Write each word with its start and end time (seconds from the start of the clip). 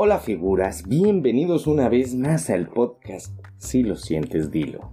Hola 0.00 0.20
figuras, 0.20 0.86
bienvenidos 0.86 1.66
una 1.66 1.88
vez 1.88 2.14
más 2.14 2.50
al 2.50 2.68
podcast 2.68 3.36
Si 3.56 3.82
lo 3.82 3.96
sientes, 3.96 4.52
dilo. 4.52 4.92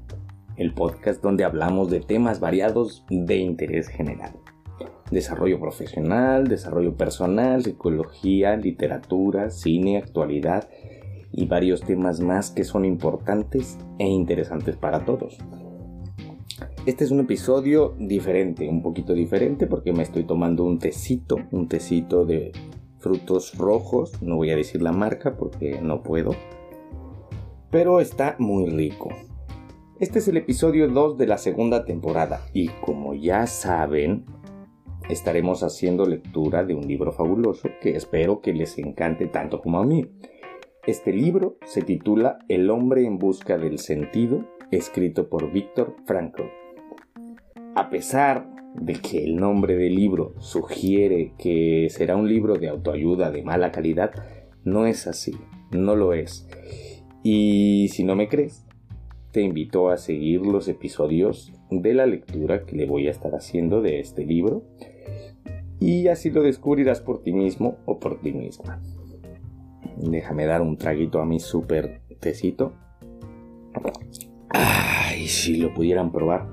El 0.57 0.73
podcast 0.73 1.21
donde 1.21 1.43
hablamos 1.43 1.91
de 1.91 1.99
temas 1.99 2.39
variados 2.39 3.05
de 3.11 3.37
interés 3.37 3.87
general. 3.87 4.31
Desarrollo 5.11 5.59
profesional, 5.59 6.47
desarrollo 6.47 6.97
personal, 6.97 7.61
psicología, 7.63 8.57
literatura, 8.57 9.51
cine, 9.51 9.97
actualidad 9.97 10.69
y 11.31 11.45
varios 11.45 11.81
temas 11.81 12.19
más 12.19 12.49
que 12.49 12.63
son 12.63 12.83
importantes 12.83 13.77
e 13.99 14.07
interesantes 14.07 14.75
para 14.75 15.05
todos. 15.05 15.37
Este 16.87 17.03
es 17.03 17.11
un 17.11 17.19
episodio 17.19 17.93
diferente, 17.99 18.67
un 18.67 18.81
poquito 18.81 19.13
diferente 19.13 19.67
porque 19.67 19.93
me 19.93 20.01
estoy 20.01 20.23
tomando 20.23 20.63
un 20.63 20.79
tecito, 20.79 21.37
un 21.51 21.67
tecito 21.67 22.25
de 22.25 22.51
frutos 23.05 23.55
rojos, 23.55 24.19
no 24.23 24.37
voy 24.37 24.49
a 24.49 24.55
decir 24.55 24.81
la 24.81 24.91
marca 24.91 25.37
porque 25.37 25.79
no 25.79 26.01
puedo, 26.01 26.31
pero 27.69 27.99
está 27.99 28.35
muy 28.39 28.65
rico. 28.65 29.09
Este 29.99 30.17
es 30.17 30.27
el 30.27 30.37
episodio 30.37 30.87
2 30.87 31.15
de 31.19 31.27
la 31.27 31.37
segunda 31.37 31.85
temporada 31.85 32.47
y 32.51 32.69
como 32.83 33.13
ya 33.13 33.45
saben, 33.45 34.25
estaremos 35.07 35.61
haciendo 35.61 36.07
lectura 36.07 36.63
de 36.63 36.73
un 36.73 36.87
libro 36.87 37.11
fabuloso 37.11 37.69
que 37.79 37.95
espero 37.95 38.41
que 38.41 38.53
les 38.53 38.75
encante 38.79 39.27
tanto 39.27 39.61
como 39.61 39.77
a 39.77 39.85
mí. 39.85 40.09
Este 40.87 41.13
libro 41.13 41.57
se 41.63 41.83
titula 41.83 42.39
El 42.49 42.71
hombre 42.71 43.05
en 43.05 43.19
busca 43.19 43.59
del 43.59 43.77
sentido, 43.77 44.45
escrito 44.71 45.29
por 45.29 45.51
Víctor 45.51 45.95
Frankl. 46.07 46.45
A 47.75 47.87
pesar 47.91 48.54
de 48.79 48.93
que 48.93 49.23
el 49.23 49.37
nombre 49.37 49.75
del 49.75 49.95
libro 49.95 50.33
sugiere 50.39 51.33
que 51.37 51.87
será 51.89 52.15
un 52.15 52.27
libro 52.27 52.55
de 52.55 52.69
autoayuda 52.69 53.31
de 53.31 53.43
mala 53.43 53.71
calidad, 53.71 54.11
no 54.63 54.85
es 54.85 55.07
así, 55.07 55.33
no 55.71 55.95
lo 55.95 56.13
es. 56.13 56.47
Y 57.23 57.87
si 57.89 58.03
no 58.03 58.15
me 58.15 58.27
crees, 58.27 58.65
te 59.31 59.41
invito 59.41 59.89
a 59.89 59.97
seguir 59.97 60.41
los 60.41 60.67
episodios 60.67 61.51
de 61.69 61.93
la 61.93 62.05
lectura 62.05 62.65
que 62.65 62.75
le 62.75 62.85
voy 62.85 63.07
a 63.07 63.11
estar 63.11 63.33
haciendo 63.35 63.81
de 63.81 63.99
este 63.99 64.25
libro 64.25 64.63
y 65.79 66.07
así 66.07 66.29
lo 66.29 66.41
descubrirás 66.41 67.01
por 67.01 67.21
ti 67.21 67.33
mismo 67.33 67.77
o 67.85 67.99
por 67.99 68.21
ti 68.21 68.31
misma. 68.31 68.81
Déjame 69.97 70.45
dar 70.45 70.61
un 70.61 70.77
traguito 70.77 71.19
a 71.19 71.25
mi 71.25 71.39
super 71.39 72.01
tecito. 72.19 72.73
Ay, 74.49 75.27
si 75.27 75.57
lo 75.57 75.73
pudieran 75.73 76.11
probar, 76.11 76.47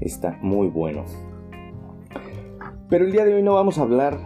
está 0.00 0.38
muy 0.42 0.68
bueno. 0.68 1.04
Pero 2.90 3.04
el 3.04 3.12
día 3.12 3.24
de 3.24 3.36
hoy 3.36 3.42
no 3.42 3.54
vamos 3.54 3.78
a 3.78 3.82
hablar, 3.82 4.18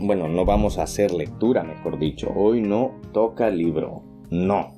bueno, 0.00 0.28
no 0.28 0.44
vamos 0.44 0.76
a 0.78 0.82
hacer 0.82 1.12
lectura, 1.12 1.62
mejor 1.62 2.00
dicho. 2.00 2.32
Hoy 2.34 2.60
no 2.60 3.00
toca 3.12 3.48
libro, 3.48 4.02
no. 4.28 4.72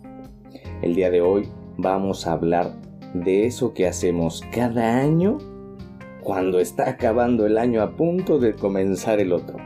El 0.82 0.94
día 0.94 1.10
de 1.10 1.22
hoy 1.22 1.48
vamos 1.78 2.26
a 2.26 2.32
hablar 2.32 2.74
de 3.14 3.46
eso 3.46 3.72
que 3.72 3.86
hacemos 3.86 4.42
cada 4.52 4.98
año 4.98 5.38
cuando 6.22 6.60
está 6.60 6.90
acabando 6.90 7.46
el 7.46 7.56
año 7.56 7.80
a 7.80 7.96
punto 7.96 8.38
de 8.38 8.54
comenzar 8.54 9.20
el 9.20 9.32
otro. 9.32 9.56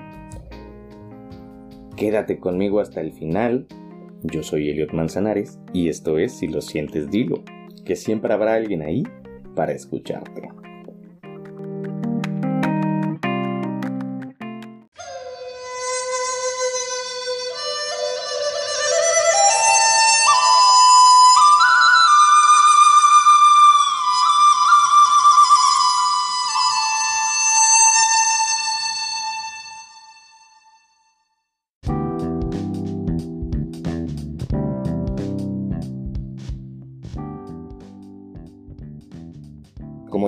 Quédate 1.97 2.39
conmigo 2.39 2.79
hasta 2.79 3.01
el 3.01 3.12
final. 3.12 3.67
Yo 4.23 4.45
soy 4.45 4.71
Eliot 4.71 4.93
Manzanares 4.93 5.59
y 5.73 5.89
esto 5.89 6.17
es 6.19 6.33
Si 6.33 6.47
lo 6.47 6.61
sientes, 6.61 7.11
dilo, 7.11 7.43
que 7.84 7.97
siempre 7.97 8.33
habrá 8.33 8.55
alguien 8.55 8.83
ahí 8.83 9.03
para 9.56 9.73
escucharte. 9.73 10.62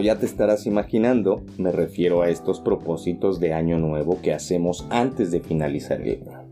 Ya 0.04 0.19
te 0.19 0.26
estarás 0.26 0.66
imaginando, 0.66 1.42
me 1.56 1.72
refiero 1.72 2.20
a 2.20 2.28
estos 2.28 2.60
propósitos 2.60 3.41
de 3.41 3.54
año 3.54 3.78
nuevo 3.78 4.20
que 4.20 4.34
hacemos 4.34 4.87
antes 4.91 5.31
de 5.31 5.41
finalizar 5.41 6.03
el 6.03 6.28
año. 6.28 6.44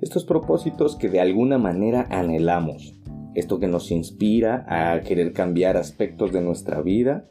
Estos 0.00 0.24
propósitos 0.24 0.96
que 0.96 1.10
de 1.10 1.20
alguna 1.20 1.58
manera 1.58 2.06
anhelamos. 2.10 2.94
Esto 3.34 3.58
que 3.58 3.66
nos 3.66 3.90
inspira 3.90 4.64
a 4.68 5.00
querer 5.00 5.34
cambiar 5.34 5.76
aspectos 5.76 6.32
de 6.32 6.40
nuestra 6.40 6.80
vida, 6.80 7.28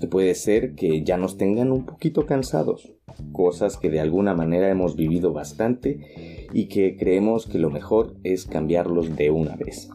que 0.00 0.06
puede 0.06 0.34
ser 0.34 0.74
que 0.74 1.02
ya 1.02 1.16
nos 1.16 1.36
tengan 1.36 1.72
un 1.72 1.86
poquito 1.86 2.24
cansados. 2.26 2.94
Cosas 3.32 3.78
que 3.78 3.90
de 3.90 3.98
alguna 3.98 4.34
manera 4.34 4.68
hemos 4.70 4.94
vivido 4.94 5.32
bastante 5.32 6.46
y 6.52 6.66
que 6.66 6.96
creemos 6.96 7.46
que 7.46 7.58
lo 7.58 7.70
mejor 7.70 8.14
es 8.22 8.46
cambiarlos 8.46 9.16
de 9.16 9.30
una 9.30 9.56
vez. 9.56 9.88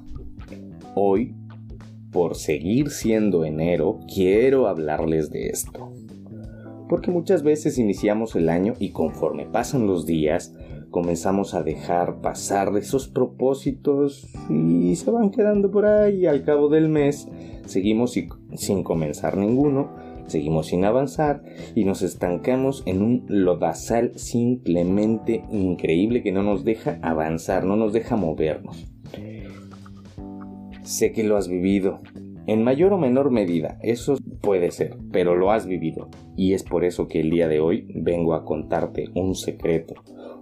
Hoy 0.96 1.36
por 2.12 2.36
seguir 2.36 2.90
siendo 2.90 3.46
enero, 3.46 4.00
quiero 4.14 4.68
hablarles 4.68 5.30
de 5.30 5.48
esto. 5.50 5.92
Porque 6.90 7.10
muchas 7.10 7.44
veces 7.44 7.78
iniciamos 7.78 8.36
el 8.36 8.50
año 8.50 8.74
y 8.80 8.90
conforme 8.90 9.46
pasan 9.46 9.88
los 9.88 10.06
días, 10.06 10.54
comenzamos 10.90 11.54
a 11.54 11.64
dejar 11.64 12.20
pasar 12.22 12.76
esos 12.78 13.08
propósitos 13.08 14.28
y 14.50 14.96
se 14.98 15.10
van 15.10 15.32
quedando 15.32 15.72
por 15.72 15.86
ahí 15.86 16.26
al 16.26 16.44
cabo 16.44 16.68
del 16.68 16.90
mes 16.90 17.30
seguimos 17.66 18.14
sin 18.56 18.84
comenzar 18.84 19.38
ninguno, 19.38 19.90
seguimos 20.28 20.68
sin 20.68 20.86
avanzar 20.86 21.44
y 21.76 21.86
nos 21.86 22.02
estancamos 22.02 22.84
en 22.86 23.02
un 23.02 23.26
lodazal 23.28 24.12
simplemente 24.16 25.44
increíble 25.52 26.22
que 26.22 26.32
no 26.32 26.44
nos 26.44 26.64
deja 26.64 27.00
avanzar, 27.02 27.64
no 27.64 27.76
nos 27.76 27.94
deja 27.94 28.16
movernos. 28.16 28.91
Sé 30.91 31.13
que 31.13 31.24
lo 31.24 31.38
has 31.38 31.47
vivido. 31.47 32.02
En 32.47 32.66
mayor 32.66 32.91
o 32.91 32.97
menor 32.97 33.31
medida, 33.31 33.79
eso 33.81 34.18
puede 34.41 34.72
ser, 34.72 34.97
pero 35.13 35.38
lo 35.38 35.53
has 35.53 35.66
vivido. 35.66 36.09
Y 36.35 36.52
es 36.52 36.63
por 36.63 36.84
eso 36.84 37.07
que 37.07 37.22
el 37.22 37.29
día 37.29 37.47
de 37.47 37.62
hoy 37.62 37.88
vengo 37.96 38.34
a 38.34 38.44
contarte 38.44 39.06
un 39.16 39.35
secreto. 39.35 39.94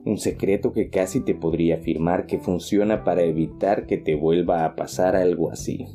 Un 0.05 0.17
secreto 0.17 0.73
que 0.73 0.89
casi 0.89 1.19
te 1.21 1.35
podría 1.35 1.75
afirmar 1.75 2.25
que 2.25 2.39
funciona 2.39 3.03
para 3.03 3.21
evitar 3.21 3.85
que 3.85 3.97
te 3.97 4.15
vuelva 4.15 4.65
a 4.65 4.75
pasar 4.75 5.15
algo 5.15 5.51
así. 5.51 5.85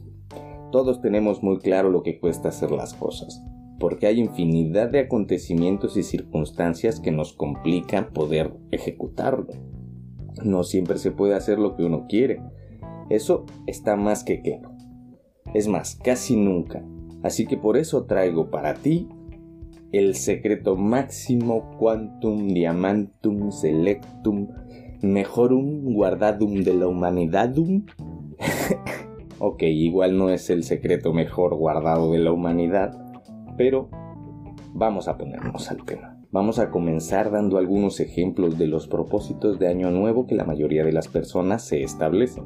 Todos 0.71 1.01
tenemos 1.01 1.43
muy 1.43 1.59
claro 1.59 1.91
lo 1.91 2.05
que 2.05 2.21
cuesta 2.21 2.51
hacer 2.51 2.71
las 2.71 2.95
cosas, 2.95 3.45
porque 3.81 4.07
hay 4.07 4.21
infinidad 4.21 4.89
de 4.89 5.01
acontecimientos 5.01 5.97
y 5.97 6.05
circunstancias 6.05 7.01
que 7.01 7.11
nos 7.11 7.33
complican 7.33 8.13
poder 8.13 8.53
ejecutarlo. 8.71 9.49
No 10.45 10.63
siempre 10.63 10.99
se 10.99 11.11
puede 11.11 11.35
hacer 11.35 11.59
lo 11.59 11.75
que 11.75 11.83
uno 11.83 12.07
quiere, 12.09 12.41
eso 13.11 13.45
está 13.67 13.97
más 13.97 14.25
que 14.25 14.41
claro. 14.41 14.73
Es 15.53 15.69
más, 15.69 15.97
casi 15.97 16.37
nunca. 16.37 16.83
Así 17.23 17.47
que 17.47 17.57
por 17.57 17.77
eso 17.77 18.05
traigo 18.05 18.51
para 18.51 18.75
ti 18.75 19.09
el 19.93 20.15
secreto 20.17 20.77
máximo 20.77 21.71
quantum 21.79 22.49
diamantum 22.49 23.53
selectum 23.53 24.49
mejorum 25.03 25.95
guardadum 25.95 26.63
de 26.65 26.75
la 26.75 26.89
humanidadum. 26.89 27.87
ok, 29.39 29.63
igual 29.63 30.19
no 30.19 30.31
es 30.31 30.51
el 30.51 30.65
secreto 30.65 31.13
mejor 31.13 31.55
guardado 31.57 32.13
de 32.13 32.19
la 32.19 32.33
humanidad, 32.33 32.99
pero 33.57 33.89
vamos 34.73 35.09
a 35.09 35.17
ponernos 35.17 35.71
al 35.71 35.85
tema. 35.85 36.19
Vamos 36.33 36.59
a 36.59 36.71
comenzar 36.71 37.31
dando 37.31 37.59
algunos 37.59 38.01
ejemplos 38.01 38.59
de 38.59 38.67
los 38.67 38.89
propósitos 38.89 39.61
de 39.61 39.69
año 39.69 39.93
nuevo 39.93 40.27
que 40.27 40.35
la 40.35 40.45
mayoría 40.45 40.85
de 40.85 40.93
las 40.93 41.07
personas 41.07 41.63
se 41.63 41.85
establecen. 41.85 42.43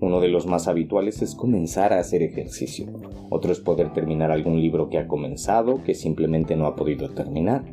Uno 0.00 0.20
de 0.20 0.28
los 0.28 0.46
más 0.46 0.68
habituales 0.68 1.22
es 1.22 1.34
comenzar 1.34 1.92
a 1.92 1.98
hacer 1.98 2.22
ejercicio. 2.22 2.86
Otro 3.30 3.52
es 3.52 3.60
poder 3.60 3.92
terminar 3.92 4.30
algún 4.30 4.60
libro 4.60 4.90
que 4.90 4.98
ha 4.98 5.08
comenzado, 5.08 5.82
que 5.82 5.94
simplemente 5.94 6.56
no 6.56 6.66
ha 6.66 6.76
podido 6.76 7.10
terminar. 7.10 7.64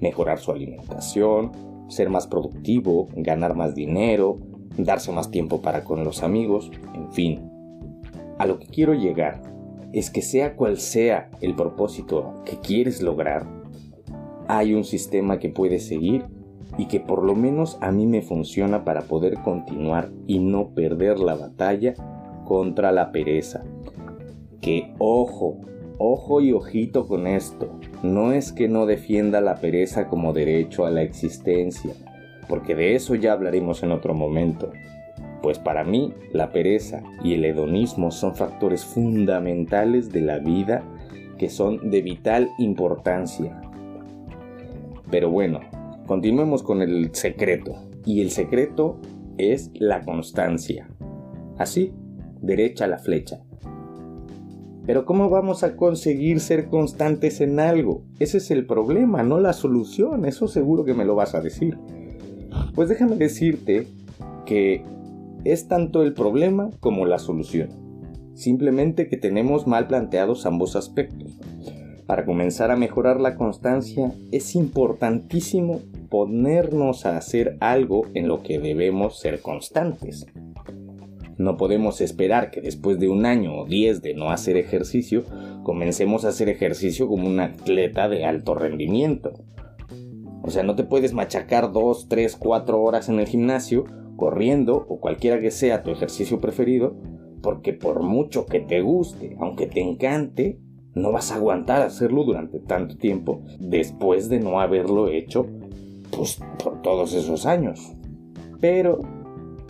Mejorar 0.00 0.38
su 0.38 0.52
alimentación, 0.52 1.52
ser 1.88 2.10
más 2.10 2.26
productivo, 2.26 3.08
ganar 3.14 3.54
más 3.54 3.74
dinero, 3.74 4.38
darse 4.76 5.12
más 5.12 5.30
tiempo 5.30 5.62
para 5.62 5.84
con 5.84 6.04
los 6.04 6.22
amigos, 6.22 6.70
en 6.94 7.12
fin. 7.12 7.50
A 8.38 8.46
lo 8.46 8.58
que 8.58 8.66
quiero 8.66 8.94
llegar 8.94 9.42
es 9.92 10.10
que 10.10 10.22
sea 10.22 10.56
cual 10.56 10.78
sea 10.78 11.30
el 11.40 11.54
propósito 11.54 12.34
que 12.44 12.58
quieres 12.58 13.00
lograr, 13.00 13.46
hay 14.48 14.74
un 14.74 14.84
sistema 14.84 15.38
que 15.38 15.48
puedes 15.48 15.86
seguir 15.86 16.24
y 16.78 16.86
que 16.86 17.00
por 17.00 17.24
lo 17.24 17.34
menos 17.34 17.78
a 17.80 17.90
mí 17.90 18.06
me 18.06 18.22
funciona 18.22 18.84
para 18.84 19.02
poder 19.02 19.34
continuar 19.42 20.10
y 20.26 20.38
no 20.38 20.70
perder 20.70 21.18
la 21.18 21.34
batalla 21.34 21.94
contra 22.44 22.92
la 22.92 23.12
pereza. 23.12 23.64
Que 24.60 24.94
ojo, 24.98 25.58
ojo 25.98 26.40
y 26.40 26.52
ojito 26.52 27.06
con 27.06 27.26
esto. 27.26 27.78
No 28.02 28.32
es 28.32 28.52
que 28.52 28.68
no 28.68 28.86
defienda 28.86 29.40
la 29.40 29.56
pereza 29.56 30.08
como 30.08 30.32
derecho 30.32 30.86
a 30.86 30.90
la 30.90 31.02
existencia, 31.02 31.92
porque 32.48 32.74
de 32.74 32.94
eso 32.94 33.14
ya 33.14 33.32
hablaremos 33.32 33.82
en 33.82 33.92
otro 33.92 34.14
momento. 34.14 34.70
Pues 35.42 35.58
para 35.58 35.84
mí 35.84 36.12
la 36.32 36.50
pereza 36.50 37.02
y 37.22 37.34
el 37.34 37.44
hedonismo 37.44 38.10
son 38.10 38.34
factores 38.34 38.84
fundamentales 38.84 40.10
de 40.10 40.20
la 40.20 40.38
vida 40.38 40.82
que 41.38 41.48
son 41.50 41.90
de 41.90 42.02
vital 42.02 42.50
importancia. 42.58 43.60
Pero 45.10 45.30
bueno, 45.30 45.60
continuemos 46.06 46.62
con 46.62 46.82
el 46.82 47.14
secreto. 47.14 47.74
Y 48.04 48.20
el 48.20 48.30
secreto 48.30 49.00
es 49.38 49.70
la 49.74 50.02
constancia. 50.02 50.88
Así, 51.58 51.92
derecha 52.40 52.86
la 52.86 52.98
flecha. 52.98 53.42
Pero 54.86 55.04
¿cómo 55.04 55.28
vamos 55.28 55.64
a 55.64 55.76
conseguir 55.76 56.38
ser 56.38 56.68
constantes 56.68 57.40
en 57.40 57.58
algo? 57.58 58.04
Ese 58.20 58.38
es 58.38 58.52
el 58.52 58.66
problema, 58.66 59.24
no 59.24 59.40
la 59.40 59.52
solución. 59.52 60.24
Eso 60.24 60.46
seguro 60.46 60.84
que 60.84 60.94
me 60.94 61.04
lo 61.04 61.16
vas 61.16 61.34
a 61.34 61.40
decir. 61.40 61.76
Pues 62.74 62.88
déjame 62.88 63.16
decirte 63.16 63.88
que 64.44 64.84
es 65.44 65.66
tanto 65.66 66.04
el 66.04 66.14
problema 66.14 66.70
como 66.78 67.04
la 67.04 67.18
solución. 67.18 67.68
Simplemente 68.34 69.08
que 69.08 69.16
tenemos 69.16 69.66
mal 69.66 69.88
planteados 69.88 70.46
ambos 70.46 70.76
aspectos. 70.76 71.36
Para 72.06 72.24
comenzar 72.24 72.70
a 72.70 72.76
mejorar 72.76 73.20
la 73.20 73.34
constancia 73.34 74.12
es 74.30 74.54
importantísimo 74.54 75.80
ponernos 76.08 77.06
a 77.06 77.16
hacer 77.16 77.56
algo 77.60 78.06
en 78.14 78.28
lo 78.28 78.42
que 78.42 78.58
debemos 78.58 79.18
ser 79.18 79.40
constantes. 79.40 80.26
No 81.38 81.58
podemos 81.58 82.00
esperar 82.00 82.50
que 82.50 82.62
después 82.62 82.98
de 82.98 83.08
un 83.08 83.26
año 83.26 83.60
o 83.60 83.66
diez 83.66 84.00
de 84.00 84.14
no 84.14 84.30
hacer 84.30 84.56
ejercicio, 84.56 85.24
comencemos 85.62 86.24
a 86.24 86.28
hacer 86.28 86.48
ejercicio 86.48 87.08
como 87.08 87.28
un 87.28 87.40
atleta 87.40 88.08
de 88.08 88.24
alto 88.24 88.54
rendimiento. 88.54 89.32
O 90.42 90.50
sea, 90.50 90.62
no 90.62 90.76
te 90.76 90.84
puedes 90.84 91.12
machacar 91.12 91.72
dos, 91.72 92.08
tres, 92.08 92.36
cuatro 92.36 92.80
horas 92.80 93.08
en 93.08 93.20
el 93.20 93.26
gimnasio, 93.26 93.84
corriendo 94.16 94.86
o 94.88 94.98
cualquiera 94.98 95.40
que 95.40 95.50
sea 95.50 95.82
tu 95.82 95.90
ejercicio 95.90 96.40
preferido, 96.40 96.96
porque 97.42 97.74
por 97.74 98.02
mucho 98.02 98.46
que 98.46 98.60
te 98.60 98.80
guste, 98.80 99.36
aunque 99.38 99.66
te 99.66 99.80
encante, 99.80 100.58
no 100.94 101.12
vas 101.12 101.30
a 101.30 101.34
aguantar 101.34 101.82
hacerlo 101.82 102.24
durante 102.24 102.58
tanto 102.60 102.96
tiempo 102.96 103.42
después 103.60 104.30
de 104.30 104.40
no 104.40 104.60
haberlo 104.60 105.08
hecho 105.08 105.46
pues, 106.10 106.40
por 106.62 106.82
todos 106.82 107.14
esos 107.14 107.46
años. 107.46 107.92
Pero 108.60 109.00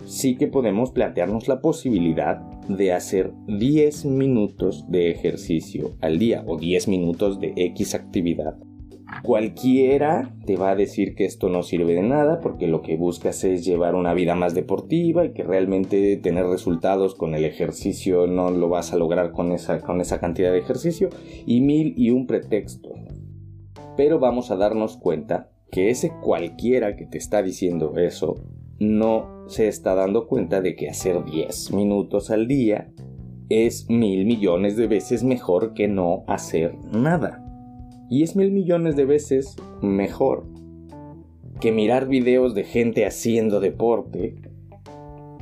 sí 0.05 0.37
que 0.37 0.47
podemos 0.47 0.91
plantearnos 0.91 1.47
la 1.47 1.61
posibilidad 1.61 2.37
de 2.67 2.93
hacer 2.93 3.33
10 3.47 4.05
minutos 4.05 4.85
de 4.89 5.11
ejercicio 5.11 5.93
al 6.01 6.19
día 6.19 6.43
o 6.47 6.57
10 6.57 6.87
minutos 6.87 7.39
de 7.39 7.53
X 7.55 7.95
actividad. 7.95 8.57
Cualquiera 9.23 10.35
te 10.45 10.57
va 10.57 10.71
a 10.71 10.75
decir 10.75 11.15
que 11.15 11.25
esto 11.25 11.47
no 11.47 11.63
sirve 11.63 11.93
de 11.93 12.03
nada 12.03 12.41
porque 12.41 12.67
lo 12.67 12.81
que 12.81 12.97
buscas 12.97 13.43
es 13.45 13.65
llevar 13.65 13.95
una 13.95 14.13
vida 14.13 14.35
más 14.35 14.53
deportiva 14.53 15.25
y 15.25 15.31
que 15.31 15.43
realmente 15.43 16.17
tener 16.17 16.45
resultados 16.45 17.15
con 17.15 17.33
el 17.33 17.45
ejercicio 17.45 18.27
no 18.27 18.51
lo 18.51 18.67
vas 18.67 18.91
a 18.91 18.97
lograr 18.97 19.31
con 19.31 19.53
esa, 19.53 19.79
con 19.79 20.01
esa 20.01 20.19
cantidad 20.19 20.51
de 20.51 20.59
ejercicio 20.59 21.09
y 21.45 21.61
mil 21.61 21.93
y 21.97 22.11
un 22.11 22.27
pretexto. 22.27 22.89
Pero 23.95 24.19
vamos 24.19 24.51
a 24.51 24.57
darnos 24.57 24.97
cuenta 24.97 25.51
que 25.71 25.89
ese 25.89 26.11
cualquiera 26.21 26.95
que 26.95 27.05
te 27.05 27.17
está 27.17 27.41
diciendo 27.41 27.97
eso 27.97 28.35
no 28.79 29.45
se 29.47 29.67
está 29.67 29.95
dando 29.95 30.27
cuenta 30.27 30.61
de 30.61 30.75
que 30.75 30.89
hacer 30.89 31.23
10 31.23 31.71
minutos 31.73 32.29
al 32.29 32.47
día 32.47 32.91
es 33.49 33.89
mil 33.89 34.25
millones 34.25 34.75
de 34.75 34.87
veces 34.87 35.23
mejor 35.23 35.73
que 35.73 35.87
no 35.87 36.23
hacer 36.27 36.75
nada. 36.91 37.43
Y 38.09 38.23
es 38.23 38.35
mil 38.35 38.51
millones 38.51 38.95
de 38.95 39.05
veces 39.05 39.55
mejor 39.81 40.45
que 41.59 41.71
mirar 41.71 42.07
videos 42.07 42.53
de 42.53 42.63
gente 42.63 43.05
haciendo 43.05 43.59
deporte. 43.59 44.35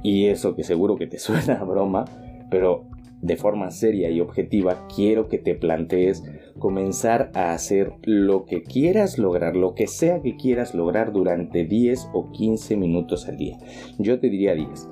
Y 0.03 0.27
eso 0.27 0.55
que 0.55 0.63
seguro 0.63 0.95
que 0.95 1.07
te 1.07 1.19
suena 1.19 1.55
a 1.55 1.63
broma, 1.63 2.05
pero 2.49 2.85
de 3.25 3.37
forma 3.37 3.71
seria 3.71 4.11
y 4.11 4.21
objetiva, 4.21 4.87
quiero 4.95 5.27
que 5.27 5.39
te 5.39 5.55
plantees 5.55 6.23
comenzar 6.59 7.31
a 7.33 7.53
hacer 7.53 7.93
lo 8.03 8.45
que 8.45 8.61
quieras 8.61 9.17
lograr, 9.17 9.55
lo 9.55 9.73
que 9.73 9.87
sea 9.87 10.21
que 10.21 10.35
quieras 10.35 10.75
lograr 10.75 11.11
durante 11.11 11.65
10 11.65 12.09
o 12.13 12.31
15 12.31 12.77
minutos 12.77 13.27
al 13.27 13.37
día. 13.37 13.57
Yo 13.97 14.19
te 14.19 14.29
diría 14.29 14.53
10. 14.53 14.89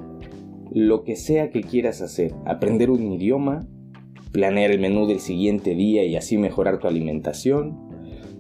Lo 0.72 1.04
que 1.04 1.16
sea 1.16 1.52
que 1.52 1.62
quieras 1.62 2.02
hacer, 2.02 2.34
aprender 2.46 2.90
un 2.90 3.12
idioma, 3.12 3.68
planear 4.32 4.72
el 4.72 4.80
menú 4.80 5.06
del 5.06 5.20
siguiente 5.20 5.76
día 5.76 6.04
y 6.04 6.16
así 6.16 6.40
mejorar 6.40 6.80
tu 6.80 6.88
alimentación, 6.88 7.78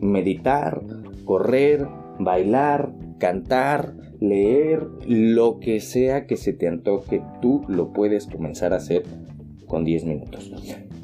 meditar, 0.01 0.81
correr, 1.23 1.87
bailar, 2.17 2.93
cantar, 3.19 3.93
leer, 4.19 4.87
lo 5.05 5.59
que 5.59 5.79
sea 5.79 6.25
que 6.25 6.35
se 6.35 6.51
te 6.51 6.67
antoje, 6.67 7.21
tú 7.43 7.61
lo 7.67 7.93
puedes 7.93 8.25
comenzar 8.25 8.73
a 8.73 8.77
hacer 8.77 9.03
con 9.73 9.85
10 9.85 10.05
minutos. 10.05 10.51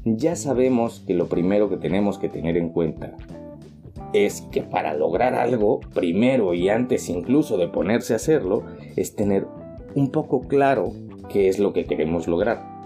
Ya 0.05 0.35
sabemos 0.35 1.03
que 1.07 1.15
lo 1.15 1.25
primero 1.25 1.71
que 1.71 1.77
tenemos 1.77 2.19
que 2.19 2.29
tener 2.29 2.55
en 2.55 2.69
cuenta 2.69 3.15
es 4.13 4.41
que 4.51 4.61
para 4.61 4.93
lograr 4.93 5.33
algo, 5.33 5.79
primero 5.95 6.53
y 6.53 6.69
antes 6.69 7.09
incluso 7.09 7.57
de 7.57 7.67
ponerse 7.67 8.13
a 8.13 8.17
hacerlo, 8.17 8.61
es 8.95 9.15
tener 9.15 9.47
un 9.95 10.11
poco 10.11 10.41
claro 10.41 10.91
qué 11.29 11.49
es 11.49 11.57
lo 11.57 11.73
que 11.73 11.85
queremos 11.85 12.27
lograr. 12.27 12.78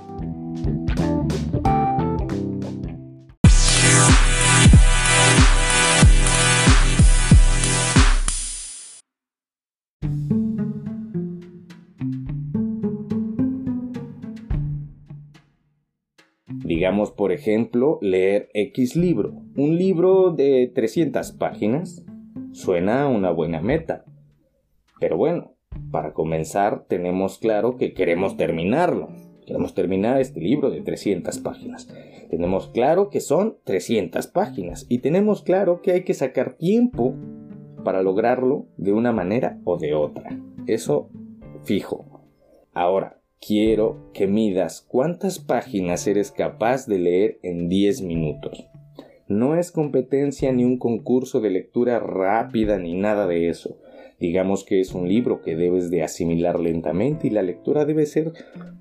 Por 17.16 17.32
ejemplo, 17.32 17.98
leer 18.02 18.50
X 18.54 18.96
libro. 18.96 19.34
Un 19.56 19.78
libro 19.78 20.32
de 20.32 20.72
300 20.74 21.32
páginas. 21.34 22.04
Suena 22.52 23.08
una 23.08 23.32
buena 23.32 23.62
meta. 23.62 24.06
Pero 25.00 25.18
bueno, 25.18 25.56
para 25.92 26.14
comenzar 26.14 26.86
tenemos 26.88 27.40
claro 27.40 27.78
que 27.78 27.94
queremos 27.94 28.38
terminarlo. 28.38 29.10
Queremos 29.46 29.74
terminar 29.74 30.22
este 30.22 30.40
libro 30.40 30.70
de 30.70 30.82
300 30.82 31.40
páginas. 31.40 31.90
Tenemos 32.30 32.68
claro 32.68 33.10
que 33.10 33.20
son 33.20 33.58
300 33.64 34.28
páginas 34.28 34.86
y 34.88 35.00
tenemos 35.00 35.42
claro 35.42 35.82
que 35.82 35.92
hay 35.92 36.04
que 36.04 36.14
sacar 36.14 36.54
tiempo 36.54 37.16
para 37.84 38.02
lograrlo 38.04 38.68
de 38.78 38.94
una 38.94 39.12
manera 39.12 39.60
o 39.66 39.78
de 39.78 39.94
otra. 39.94 40.40
Eso 40.68 41.10
fijo. 41.64 42.06
Ahora, 42.74 43.20
quiero 43.46 44.10
que 44.14 44.28
midas 44.28 44.86
cuántas 44.88 45.40
páginas 45.40 46.08
eres 46.08 46.32
capaz 46.32 46.88
de 46.88 47.00
leer 47.00 47.40
en 47.44 47.68
10 47.68 48.02
minutos. 48.04 48.68
No 49.28 49.56
es 49.56 49.72
competencia 49.72 50.52
ni 50.52 50.64
un 50.64 50.78
concurso 50.78 51.42
de 51.42 51.50
lectura 51.50 52.00
rápida 52.00 52.78
ni 52.78 52.94
nada 52.94 53.28
de 53.28 53.50
eso. 53.50 53.78
Digamos 54.20 54.64
que 54.64 54.80
es 54.80 54.94
un 54.94 55.10
libro 55.10 55.42
que 55.42 55.56
debes 55.56 55.90
de 55.90 56.04
asimilar 56.04 56.60
lentamente 56.60 57.28
y 57.28 57.32
la 57.32 57.42
lectura 57.42 57.86
debe 57.86 58.06
ser 58.06 58.32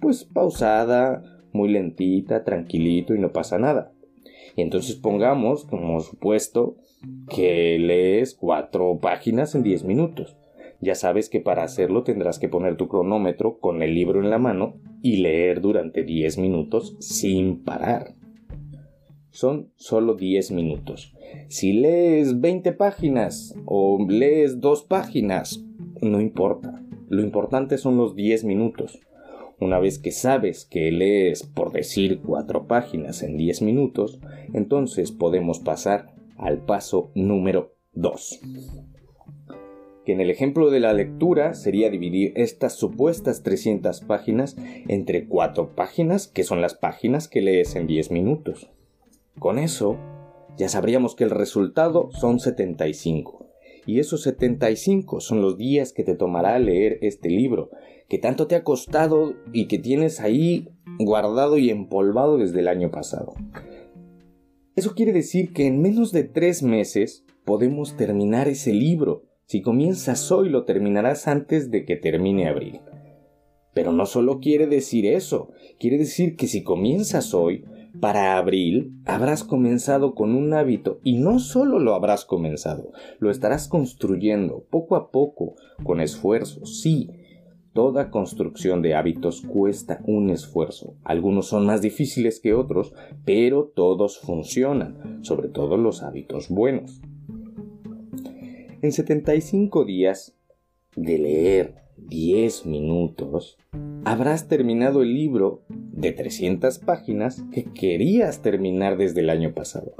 pues 0.01 0.25
pausada, 0.25 1.23
muy 1.53 1.69
lentita, 1.69 2.45
tranquilito 2.45 3.15
y 3.15 3.19
no 3.19 3.33
pasa 3.33 3.59
nada. 3.59 3.93
Y 4.55 4.63
entonces 4.63 4.97
pongamos 4.97 5.65
como 5.65 6.01
supuesto 6.01 6.77
que 7.35 7.79
lees 7.79 8.35
cuatro 8.35 8.99
páginas 9.01 9.55
en 9.55 9.63
10 9.63 9.85
minutos. 9.85 10.37
Ya 10.83 10.97
sabes 10.97 11.29
que 11.29 11.39
para 11.39 11.63
hacerlo 11.63 12.03
tendrás 12.03 12.41
que 12.41 12.49
poner 12.49 12.77
tu 12.77 12.89
cronómetro 12.89 13.61
con 13.61 13.83
el 13.83 13.95
libro 13.95 14.21
en 14.21 14.31
la 14.31 14.39
mano 14.39 14.75
y 15.01 15.19
leer 15.19 15.61
durante 15.61 16.03
10 16.03 16.39
minutos 16.39 16.97
sin 16.99 17.63
parar. 17.63 18.17
Son 19.31 19.71
solo 19.77 20.17
10 20.17 20.51
minutos. 20.51 21.15
Si 21.49 21.73
lees 21.73 22.41
20 22.41 22.73
páginas 22.73 23.55
o 23.65 24.05
lees 24.09 24.61
2 24.61 24.83
páginas, 24.83 25.65
no 26.01 26.21
importa. 26.21 26.83
Lo 27.09 27.23
importante 27.23 27.79
son 27.79 27.97
los 27.97 28.17
10 28.17 28.43
minutos. 28.43 28.99
Una 29.61 29.79
vez 29.79 30.01
que 30.01 30.11
sabes 30.11 30.65
que 30.65 30.91
lees, 30.91 31.45
por 31.45 31.71
decir, 31.71 32.21
4 32.27 32.67
páginas 32.67 33.23
en 33.23 33.37
10 33.37 33.63
minutos, 33.63 34.19
entonces 34.53 35.13
podemos 35.13 35.61
pasar 35.61 36.13
al 36.39 36.59
paso 36.65 37.13
número 37.15 37.77
2 37.93 38.41
que 40.05 40.13
en 40.13 40.21
el 40.21 40.31
ejemplo 40.31 40.71
de 40.71 40.81
la 40.81 40.93
lectura 40.93 41.55
sería 41.55 41.91
dividir 41.91 42.33
estas 42.37 42.75
supuestas 42.75 43.43
300 43.43 44.01
páginas 44.01 44.57
entre 44.89 45.27
4 45.27 45.75
páginas, 45.75 46.27
que 46.27 46.45
son 46.45 46.61
las 46.61 46.75
páginas 46.75 47.29
que 47.29 47.41
lees 47.41 47.77
en 47.77 47.87
10 47.87 48.11
minutos. 48.11 48.71
Con 49.39 49.59
eso, 49.59 49.97
ya 50.57 50.69
sabríamos 50.69 51.15
que 51.15 51.25
el 51.25 51.31
resultado 51.31 52.11
son 52.13 52.41
75. 52.41 53.47
Y 53.87 53.99
esos 53.99 54.23
75 54.23 55.21
son 55.21 55.43
los 55.43 55.57
días 55.57 55.93
que 55.93 56.05
te 56.05 56.15
tomará 56.15 56.59
leer 56.59 56.99
este 57.03 57.29
libro, 57.29 57.71
que 58.09 58.19
tanto 58.19 58.47
te 58.47 58.55
ha 58.55 58.63
costado 58.63 59.35
y 59.53 59.67
que 59.67 59.79
tienes 59.79 60.21
ahí 60.21 60.69
guardado 60.99 61.59
y 61.59 61.71
empolvado 61.71 62.39
desde 62.39 62.61
el 62.61 62.69
año 62.69 62.91
pasado. 62.91 63.35
Eso 64.77 64.95
quiere 64.95 65.13
decir 65.13 65.53
que 65.53 65.67
en 65.67 65.83
menos 65.83 66.13
de 66.13 66.25
3 66.25 66.63
meses 66.63 67.25
podemos 67.45 67.97
terminar 67.97 68.49
ese 68.49 68.73
libro 68.73 69.25
si 69.53 69.61
comienzas 69.61 70.33
hoy 70.33 70.49
lo 70.49 70.65
terminarás 70.65 71.29
antes 71.29 71.71
de 71.71 71.85
que 71.85 71.97
termine 71.97 72.49
abril. 72.49 72.81
Pero 73.75 73.93
no 73.93 74.07
solo 74.07 74.41
quiere 74.41 74.67
decir 74.67 75.05
eso, 75.05 75.51
quiere 75.79 75.99
decir 75.99 76.37
que 76.37 76.47
si 76.47 76.63
comienzas 76.63 77.35
hoy, 77.35 77.67
para 78.01 78.39
abril 78.39 78.95
habrás 79.05 79.45
comenzado 79.45 80.15
con 80.15 80.35
un 80.35 80.55
hábito 80.55 81.01
y 81.05 81.19
no 81.19 81.39
solo 81.39 81.81
lo 81.81 81.93
habrás 81.93 82.25
comenzado, 82.25 82.93
lo 83.19 83.31
estarás 83.31 83.69
construyendo 83.69 84.65
poco 84.71 84.97
a 84.97 85.11
poco, 85.11 85.57
con 85.83 86.01
esfuerzo, 86.01 86.65
sí. 86.65 87.11
Toda 87.75 88.11
construcción 88.11 88.81
de 88.81 88.95
hábitos 88.95 89.43
cuesta 89.43 90.01
un 90.07 90.31
esfuerzo. 90.31 90.95
Algunos 91.05 91.49
son 91.49 91.67
más 91.67 91.83
difíciles 91.83 92.41
que 92.41 92.55
otros, 92.55 92.95
pero 93.27 93.71
todos 93.77 94.19
funcionan, 94.19 95.23
sobre 95.23 95.49
todo 95.49 95.77
los 95.77 96.03
hábitos 96.03 96.49
buenos. 96.49 97.03
En 98.83 98.91
75 98.91 99.85
días 99.85 100.35
de 100.97 101.17
leer 101.17 101.75
10 101.99 102.67
minutos, 102.67 103.57
habrás 104.05 104.49
terminado 104.49 105.03
el 105.03 105.15
libro 105.15 105.63
de 105.69 106.11
300 106.11 106.81
páginas 106.81 107.45
que 107.53 107.63
querías 107.63 108.43
terminar 108.43 108.97
desde 108.97 109.21
el 109.21 109.31
año 109.31 109.55
pasado. 109.55 109.95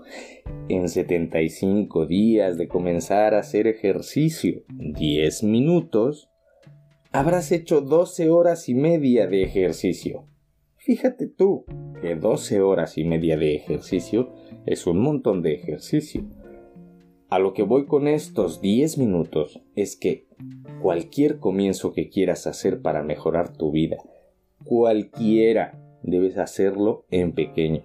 En 0.69 0.89
75 0.89 2.07
días 2.07 2.59
de 2.59 2.67
comenzar 2.67 3.35
a 3.35 3.39
hacer 3.39 3.69
ejercicio 3.69 4.65
10 4.69 5.45
minutos, 5.45 6.29
habrás 7.13 7.53
hecho 7.53 7.83
12 7.83 8.31
horas 8.31 8.69
y 8.69 8.75
media 8.75 9.29
de 9.29 9.45
ejercicio. 9.45 10.27
Fíjate 10.77 11.29
tú 11.29 11.67
que 12.01 12.17
12 12.17 12.61
horas 12.63 12.99
y 12.99 13.05
media 13.05 13.37
de 13.37 13.55
ejercicio 13.55 14.33
es 14.67 14.89
un 14.89 14.99
montón 14.99 15.41
de 15.41 15.55
ejercicio. 15.55 16.27
A 17.33 17.39
lo 17.39 17.55
que 17.55 17.63
voy 17.63 17.87
con 17.87 18.09
estos 18.09 18.61
10 18.61 18.99
minutos 18.99 19.63
es 19.75 19.97
que 19.97 20.27
cualquier 20.83 21.39
comienzo 21.39 21.95
que 21.95 22.11
quieras 22.11 22.47
hacer 22.47 22.83
para 22.83 23.03
mejorar 23.03 23.57
tu 23.57 23.71
vida, 23.71 23.97
cualquiera, 24.67 25.81
debes 26.03 26.37
hacerlo 26.37 27.07
en 27.11 27.33
pequeño. 27.33 27.85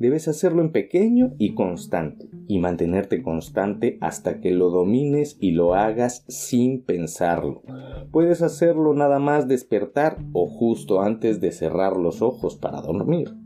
Debes 0.00 0.26
hacerlo 0.26 0.60
en 0.62 0.72
pequeño 0.72 1.34
y 1.38 1.54
constante, 1.54 2.30
y 2.48 2.58
mantenerte 2.58 3.22
constante 3.22 3.96
hasta 4.00 4.40
que 4.40 4.50
lo 4.50 4.70
domines 4.70 5.36
y 5.38 5.52
lo 5.52 5.74
hagas 5.76 6.24
sin 6.26 6.82
pensarlo. 6.82 7.62
Puedes 8.10 8.42
hacerlo 8.42 8.92
nada 8.92 9.20
más 9.20 9.46
despertar 9.46 10.18
o 10.32 10.48
justo 10.48 11.00
antes 11.00 11.40
de 11.40 11.52
cerrar 11.52 11.96
los 11.96 12.22
ojos 12.22 12.56
para 12.56 12.80
dormir. 12.80 13.36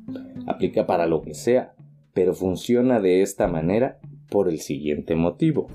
Aplica 0.47 0.87
para 0.87 1.07
lo 1.07 1.21
que 1.21 1.35
sea, 1.35 1.75
pero 2.15 2.33
funciona 2.33 2.99
de 2.99 3.21
esta 3.21 3.47
manera 3.47 4.01
por 4.29 4.49
el 4.49 4.61
siguiente 4.61 5.15
motivo. 5.15 5.69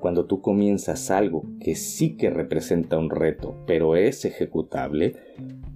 Cuando 0.00 0.26
tú 0.26 0.40
comienzas 0.40 1.10
algo 1.10 1.44
que 1.60 1.74
sí 1.74 2.16
que 2.16 2.30
representa 2.30 2.98
un 2.98 3.10
reto, 3.10 3.56
pero 3.66 3.96
es 3.96 4.24
ejecutable, 4.24 5.16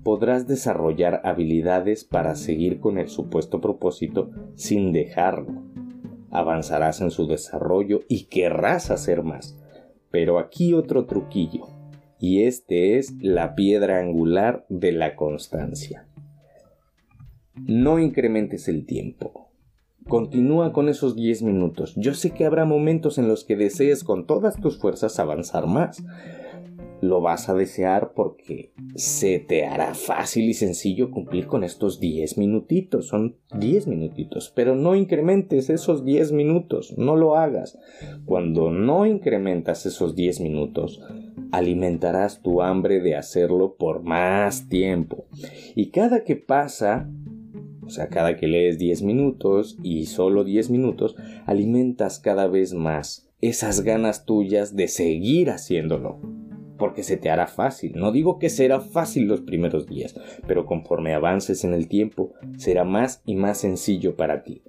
podrás 0.02 0.46
desarrollar 0.46 1.20
habilidades 1.24 2.04
para 2.04 2.36
seguir 2.36 2.80
con 2.80 2.98
el 2.98 3.08
supuesto 3.08 3.60
propósito 3.60 4.30
sin 4.54 4.92
dejarlo. 4.92 5.62
Avanzarás 6.30 7.00
en 7.00 7.10
su 7.10 7.26
desarrollo 7.26 8.02
y 8.08 8.24
querrás 8.24 8.90
hacer 8.90 9.22
más. 9.22 9.58
Pero 10.10 10.38
aquí 10.38 10.74
otro 10.74 11.06
truquillo, 11.06 11.66
y 12.18 12.42
este 12.42 12.98
es 12.98 13.14
la 13.20 13.54
piedra 13.54 13.98
angular 13.98 14.66
de 14.68 14.92
la 14.92 15.16
constancia. 15.16 16.06
No 17.54 17.98
incrementes 17.98 18.68
el 18.68 18.86
tiempo. 18.86 19.49
Continúa 20.10 20.72
con 20.72 20.88
esos 20.88 21.14
10 21.14 21.44
minutos. 21.44 21.94
Yo 21.94 22.14
sé 22.14 22.32
que 22.32 22.44
habrá 22.44 22.64
momentos 22.64 23.16
en 23.16 23.28
los 23.28 23.44
que 23.44 23.54
desees 23.54 24.02
con 24.02 24.26
todas 24.26 24.60
tus 24.60 24.76
fuerzas 24.76 25.20
avanzar 25.20 25.68
más. 25.68 26.02
Lo 27.00 27.20
vas 27.20 27.48
a 27.48 27.54
desear 27.54 28.12
porque 28.12 28.72
se 28.96 29.38
te 29.38 29.66
hará 29.66 29.94
fácil 29.94 30.48
y 30.48 30.54
sencillo 30.54 31.12
cumplir 31.12 31.46
con 31.46 31.62
estos 31.62 32.00
10 32.00 32.38
minutitos. 32.38 33.06
Son 33.06 33.36
10 33.56 33.86
minutitos, 33.86 34.52
pero 34.52 34.74
no 34.74 34.96
incrementes 34.96 35.70
esos 35.70 36.04
10 36.04 36.32
minutos, 36.32 36.92
no 36.98 37.14
lo 37.14 37.36
hagas. 37.36 37.78
Cuando 38.26 38.72
no 38.72 39.06
incrementas 39.06 39.86
esos 39.86 40.16
10 40.16 40.40
minutos, 40.40 41.00
alimentarás 41.52 42.42
tu 42.42 42.62
hambre 42.62 43.00
de 43.00 43.14
hacerlo 43.14 43.76
por 43.78 44.02
más 44.02 44.68
tiempo. 44.68 45.26
Y 45.76 45.90
cada 45.90 46.24
que 46.24 46.34
pasa, 46.34 47.08
o 47.90 47.92
sea, 47.92 48.08
cada 48.08 48.36
que 48.36 48.46
lees 48.46 48.78
10 48.78 49.02
minutos 49.02 49.76
y 49.82 50.06
solo 50.06 50.44
10 50.44 50.70
minutos, 50.70 51.16
alimentas 51.44 52.20
cada 52.20 52.46
vez 52.46 52.72
más 52.72 53.28
esas 53.40 53.80
ganas 53.80 54.26
tuyas 54.26 54.76
de 54.76 54.86
seguir 54.86 55.50
haciéndolo. 55.50 56.20
Porque 56.78 57.02
se 57.02 57.16
te 57.16 57.30
hará 57.30 57.48
fácil. 57.48 57.94
No 57.96 58.12
digo 58.12 58.38
que 58.38 58.48
será 58.48 58.80
fácil 58.80 59.26
los 59.26 59.40
primeros 59.40 59.86
días, 59.86 60.14
pero 60.46 60.66
conforme 60.66 61.14
avances 61.14 61.64
en 61.64 61.74
el 61.74 61.88
tiempo, 61.88 62.32
será 62.58 62.84
más 62.84 63.22
y 63.26 63.34
más 63.34 63.58
sencillo 63.58 64.14
para 64.14 64.44
ti. 64.44 64.62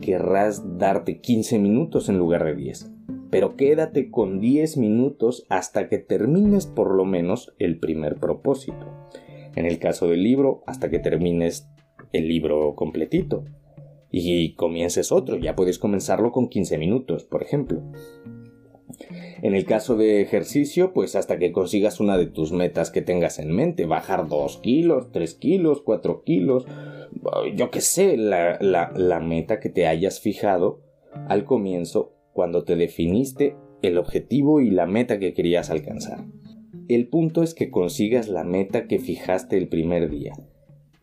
Querrás 0.00 0.78
darte 0.78 1.20
15 1.20 1.58
minutos 1.58 2.08
en 2.08 2.18
lugar 2.18 2.44
de 2.44 2.54
10. 2.54 2.92
Pero 3.30 3.56
quédate 3.56 4.10
con 4.10 4.40
10 4.40 4.76
minutos 4.76 5.44
hasta 5.48 5.88
que 5.88 5.98
termines 5.98 6.66
por 6.66 6.94
lo 6.94 7.04
menos 7.04 7.52
el 7.58 7.80
primer 7.80 8.16
propósito. 8.16 8.86
En 9.56 9.66
el 9.66 9.78
caso 9.78 10.08
del 10.08 10.22
libro, 10.22 10.62
hasta 10.66 10.90
que 10.90 10.98
termines 10.98 11.68
el 12.12 12.28
libro 12.28 12.74
completito. 12.74 13.44
Y 14.10 14.54
comiences 14.54 15.12
otro, 15.12 15.36
ya 15.36 15.54
puedes 15.54 15.78
comenzarlo 15.78 16.32
con 16.32 16.48
15 16.48 16.78
minutos, 16.78 17.24
por 17.24 17.42
ejemplo. 17.42 17.82
En 19.42 19.54
el 19.54 19.64
caso 19.64 19.96
de 19.96 20.20
ejercicio, 20.20 20.92
pues 20.92 21.14
hasta 21.14 21.38
que 21.38 21.52
consigas 21.52 22.00
una 22.00 22.18
de 22.18 22.26
tus 22.26 22.52
metas 22.52 22.90
que 22.90 23.02
tengas 23.02 23.38
en 23.38 23.54
mente, 23.54 23.86
bajar 23.86 24.28
2 24.28 24.58
kilos, 24.58 25.12
3 25.12 25.34
kilos, 25.34 25.82
4 25.82 26.24
kilos, 26.24 26.66
yo 27.54 27.70
que 27.70 27.80
sé, 27.80 28.16
la, 28.16 28.58
la 28.60 29.20
meta 29.20 29.60
que 29.60 29.68
te 29.68 29.86
hayas 29.86 30.20
fijado 30.20 30.80
al 31.28 31.44
comienzo 31.44 32.12
cuando 32.32 32.64
te 32.64 32.76
definiste 32.76 33.56
el 33.82 33.96
objetivo 33.96 34.60
y 34.60 34.70
la 34.70 34.86
meta 34.86 35.18
que 35.18 35.32
querías 35.32 35.70
alcanzar. 35.70 36.24
El 36.88 37.08
punto 37.08 37.42
es 37.42 37.54
que 37.54 37.70
consigas 37.70 38.28
la 38.28 38.44
meta 38.44 38.86
que 38.88 38.98
fijaste 38.98 39.56
el 39.56 39.68
primer 39.68 40.10
día 40.10 40.34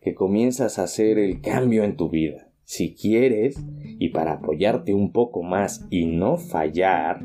que 0.00 0.14
comienzas 0.14 0.78
a 0.78 0.84
hacer 0.84 1.18
el 1.18 1.40
cambio 1.40 1.84
en 1.84 1.96
tu 1.96 2.08
vida. 2.08 2.48
Si 2.64 2.94
quieres, 2.94 3.58
y 3.98 4.10
para 4.10 4.32
apoyarte 4.34 4.92
un 4.94 5.12
poco 5.12 5.42
más 5.42 5.86
y 5.90 6.06
no 6.06 6.36
fallar, 6.36 7.24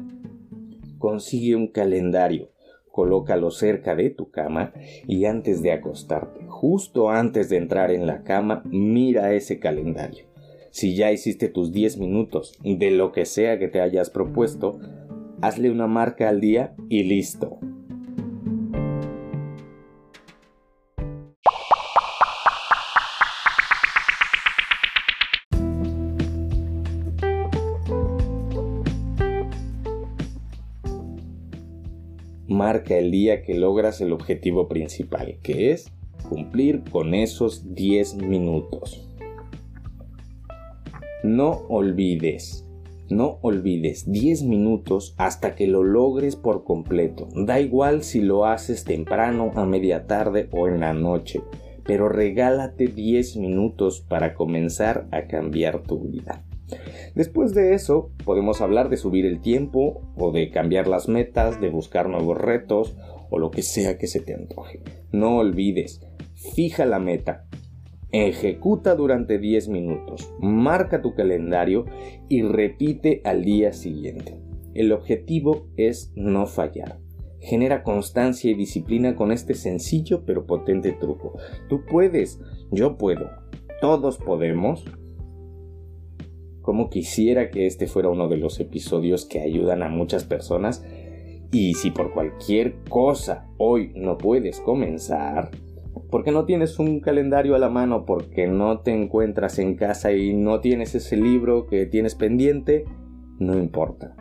consigue 0.97 1.55
un 1.55 1.67
calendario, 1.67 2.51
colócalo 2.91 3.51
cerca 3.51 3.95
de 3.95 4.09
tu 4.09 4.31
cama 4.31 4.71
y 5.07 5.25
antes 5.25 5.61
de 5.61 5.73
acostarte, 5.73 6.45
justo 6.47 7.09
antes 7.09 7.49
de 7.49 7.57
entrar 7.57 7.91
en 7.91 8.07
la 8.07 8.23
cama, 8.23 8.63
mira 8.65 9.33
ese 9.33 9.59
calendario. 9.59 10.25
Si 10.71 10.95
ya 10.95 11.11
hiciste 11.11 11.49
tus 11.49 11.71
10 11.71 11.97
minutos 11.97 12.57
de 12.63 12.91
lo 12.91 13.11
que 13.11 13.25
sea 13.25 13.59
que 13.59 13.67
te 13.67 13.81
hayas 13.81 14.09
propuesto, 14.09 14.79
hazle 15.41 15.69
una 15.69 15.87
marca 15.87 16.29
al 16.29 16.39
día 16.39 16.73
y 16.87 17.03
listo. 17.03 17.59
Marca 32.73 32.97
el 32.97 33.11
día 33.11 33.43
que 33.43 33.53
logras 33.53 34.01
el 34.01 34.11
objetivo 34.11 34.67
principal, 34.67 35.37
que 35.43 35.69
es 35.71 35.91
cumplir 36.27 36.81
con 36.89 37.13
esos 37.13 37.75
10 37.75 38.15
minutos. 38.15 39.07
No 41.23 41.67
olvides, 41.69 42.65
no 43.11 43.37
olvides 43.43 44.11
10 44.11 44.41
minutos 44.45 45.13
hasta 45.19 45.53
que 45.53 45.67
lo 45.67 45.83
logres 45.83 46.35
por 46.35 46.63
completo. 46.63 47.29
Da 47.35 47.59
igual 47.59 48.01
si 48.01 48.21
lo 48.21 48.47
haces 48.47 48.85
temprano, 48.85 49.51
a 49.53 49.65
media 49.65 50.07
tarde 50.07 50.49
o 50.51 50.67
en 50.67 50.79
la 50.79 50.93
noche, 50.93 51.41
pero 51.85 52.09
regálate 52.09 52.87
10 52.87 53.37
minutos 53.37 54.01
para 54.01 54.33
comenzar 54.33 55.07
a 55.11 55.27
cambiar 55.27 55.83
tu 55.83 55.99
vida. 55.99 56.43
Después 57.15 57.53
de 57.53 57.73
eso, 57.73 58.11
podemos 58.25 58.61
hablar 58.61 58.89
de 58.89 58.97
subir 58.97 59.25
el 59.25 59.39
tiempo 59.39 60.01
o 60.17 60.31
de 60.31 60.49
cambiar 60.49 60.87
las 60.87 61.07
metas, 61.07 61.61
de 61.61 61.69
buscar 61.69 62.09
nuevos 62.09 62.37
retos 62.37 62.95
o 63.29 63.37
lo 63.37 63.51
que 63.51 63.61
sea 63.61 63.97
que 63.97 64.07
se 64.07 64.19
te 64.19 64.33
antoje. 64.33 64.81
No 65.11 65.37
olvides, 65.37 66.01
fija 66.33 66.85
la 66.85 66.99
meta, 66.99 67.45
ejecuta 68.11 68.95
durante 68.95 69.37
10 69.37 69.69
minutos, 69.69 70.33
marca 70.39 71.01
tu 71.01 71.13
calendario 71.13 71.85
y 72.29 72.41
repite 72.41 73.21
al 73.25 73.43
día 73.43 73.73
siguiente. 73.73 74.39
El 74.73 74.91
objetivo 74.91 75.67
es 75.77 76.11
no 76.15 76.47
fallar. 76.47 76.99
Genera 77.39 77.83
constancia 77.83 78.49
y 78.49 78.55
disciplina 78.55 79.15
con 79.15 79.31
este 79.31 79.53
sencillo 79.53 80.23
pero 80.25 80.47
potente 80.47 80.93
truco. 80.93 81.37
Tú 81.69 81.81
puedes, 81.85 82.39
yo 82.71 82.97
puedo, 82.97 83.29
todos 83.81 84.17
podemos 84.17 84.85
como 86.63 86.89
quisiera 86.89 87.51
que 87.51 87.67
este 87.67 87.85
fuera 87.85 88.09
uno 88.09 88.27
de 88.27 88.37
los 88.37 88.59
episodios 88.59 89.25
que 89.25 89.41
ayudan 89.41 89.83
a 89.83 89.89
muchas 89.89 90.23
personas. 90.23 90.83
Y 91.51 91.75
si 91.75 91.91
por 91.91 92.13
cualquier 92.13 92.77
cosa 92.89 93.47
hoy 93.59 93.91
no 93.95 94.17
puedes 94.17 94.59
comenzar, 94.61 95.51
porque 96.09 96.31
no 96.31 96.45
tienes 96.45 96.79
un 96.79 97.01
calendario 97.01 97.53
a 97.53 97.59
la 97.59 97.69
mano, 97.69 98.05
porque 98.05 98.47
no 98.47 98.79
te 98.79 98.91
encuentras 98.91 99.59
en 99.59 99.75
casa 99.75 100.13
y 100.13 100.33
no 100.33 100.61
tienes 100.61 100.95
ese 100.95 101.17
libro 101.17 101.67
que 101.67 101.85
tienes 101.85 102.15
pendiente, 102.15 102.85
no 103.39 103.57
importa. 103.57 104.15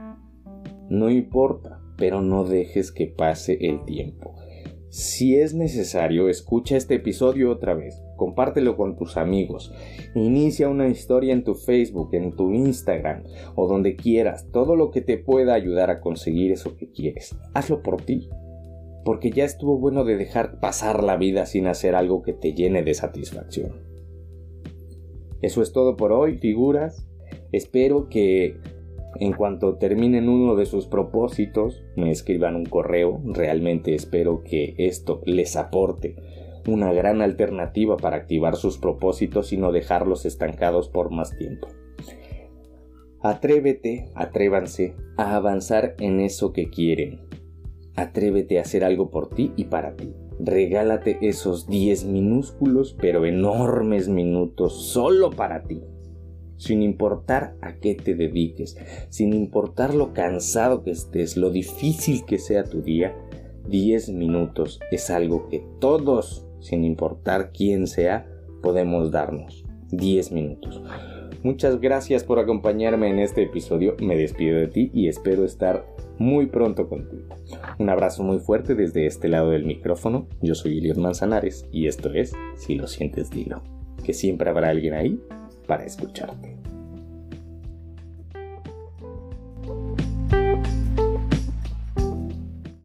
No 0.90 1.08
importa, 1.08 1.80
pero 1.96 2.20
no 2.20 2.44
dejes 2.44 2.92
que 2.92 3.06
pase 3.06 3.56
el 3.60 3.84
tiempo. 3.84 4.34
Si 4.90 5.36
es 5.36 5.54
necesario, 5.54 6.28
escucha 6.28 6.76
este 6.76 6.96
episodio 6.96 7.50
otra 7.50 7.72
vez, 7.72 8.02
compártelo 8.22 8.76
con 8.76 8.94
tus 8.94 9.16
amigos, 9.16 9.74
inicia 10.14 10.68
una 10.68 10.86
historia 10.86 11.32
en 11.32 11.42
tu 11.42 11.56
Facebook, 11.56 12.10
en 12.12 12.30
tu 12.36 12.52
Instagram 12.52 13.24
o 13.56 13.66
donde 13.66 13.96
quieras, 13.96 14.46
todo 14.52 14.76
lo 14.76 14.92
que 14.92 15.00
te 15.00 15.18
pueda 15.18 15.54
ayudar 15.54 15.90
a 15.90 16.00
conseguir 16.00 16.52
eso 16.52 16.76
que 16.76 16.88
quieres. 16.88 17.36
Hazlo 17.52 17.82
por 17.82 18.00
ti, 18.02 18.28
porque 19.04 19.32
ya 19.32 19.44
estuvo 19.44 19.76
bueno 19.76 20.04
de 20.04 20.16
dejar 20.16 20.60
pasar 20.60 21.02
la 21.02 21.16
vida 21.16 21.46
sin 21.46 21.66
hacer 21.66 21.96
algo 21.96 22.22
que 22.22 22.32
te 22.32 22.52
llene 22.52 22.84
de 22.84 22.94
satisfacción. 22.94 23.72
Eso 25.40 25.60
es 25.60 25.72
todo 25.72 25.96
por 25.96 26.12
hoy, 26.12 26.38
figuras. 26.38 27.04
Espero 27.50 28.08
que 28.08 28.56
en 29.16 29.32
cuanto 29.32 29.78
terminen 29.78 30.28
uno 30.28 30.54
de 30.54 30.66
sus 30.66 30.86
propósitos, 30.86 31.82
me 31.96 32.12
escriban 32.12 32.54
un 32.54 32.66
correo. 32.66 33.20
Realmente 33.24 33.96
espero 33.96 34.44
que 34.44 34.76
esto 34.78 35.22
les 35.24 35.56
aporte 35.56 36.14
una 36.66 36.92
gran 36.92 37.22
alternativa 37.22 37.96
para 37.96 38.16
activar 38.16 38.56
sus 38.56 38.78
propósitos 38.78 39.52
y 39.52 39.56
no 39.56 39.72
dejarlos 39.72 40.24
estancados 40.24 40.88
por 40.88 41.10
más 41.10 41.36
tiempo. 41.36 41.68
Atrévete, 43.20 44.10
atrévanse 44.14 44.94
a 45.16 45.36
avanzar 45.36 45.94
en 45.98 46.20
eso 46.20 46.52
que 46.52 46.70
quieren. 46.70 47.20
Atrévete 47.94 48.58
a 48.58 48.62
hacer 48.62 48.84
algo 48.84 49.10
por 49.10 49.28
ti 49.28 49.52
y 49.56 49.64
para 49.64 49.94
ti. 49.96 50.12
Regálate 50.40 51.18
esos 51.20 51.68
10 51.68 52.04
minúsculos 52.06 52.96
pero 53.00 53.26
enormes 53.26 54.08
minutos 54.08 54.86
solo 54.86 55.30
para 55.30 55.62
ti 55.64 55.82
sin 56.62 56.80
importar 56.80 57.56
a 57.60 57.74
qué 57.80 57.96
te 57.96 58.14
dediques, 58.14 58.76
sin 59.08 59.32
importar 59.32 59.94
lo 59.94 60.12
cansado 60.12 60.84
que 60.84 60.92
estés, 60.92 61.36
lo 61.36 61.50
difícil 61.50 62.24
que 62.24 62.38
sea 62.38 62.62
tu 62.62 62.82
día, 62.82 63.16
10 63.68 64.10
minutos 64.10 64.78
es 64.92 65.10
algo 65.10 65.48
que 65.48 65.64
todos, 65.80 66.46
sin 66.62 66.84
importar 66.84 67.52
quién 67.52 67.86
sea, 67.86 68.26
podemos 68.62 69.10
darnos. 69.10 69.64
10 69.90 70.32
minutos. 70.32 70.80
Muchas 71.42 71.80
gracias 71.80 72.24
por 72.24 72.38
acompañarme 72.38 73.10
en 73.10 73.18
este 73.18 73.42
episodio. 73.42 73.96
Me 74.00 74.16
despido 74.16 74.58
de 74.58 74.68
ti 74.68 74.90
y 74.94 75.08
espero 75.08 75.44
estar 75.44 75.84
muy 76.18 76.46
pronto 76.46 76.88
contigo. 76.88 77.34
Un 77.78 77.90
abrazo 77.90 78.22
muy 78.22 78.38
fuerte 78.38 78.74
desde 78.74 79.06
este 79.06 79.28
lado 79.28 79.50
del 79.50 79.64
micrófono. 79.64 80.28
Yo 80.40 80.54
soy 80.54 80.78
Eliot 80.78 80.98
Manzanares 80.98 81.66
y 81.72 81.88
esto 81.88 82.12
es 82.14 82.32
Si 82.56 82.76
lo 82.76 82.86
sientes, 82.86 83.28
dilo. 83.30 83.62
Que 84.04 84.14
siempre 84.14 84.50
habrá 84.50 84.68
alguien 84.68 84.94
ahí 84.94 85.20
para 85.66 85.84
escucharte. 85.84 86.61